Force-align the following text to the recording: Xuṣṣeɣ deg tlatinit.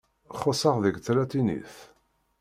Xuṣṣeɣ 0.39 0.75
deg 0.83 0.95
tlatinit. 1.05 1.75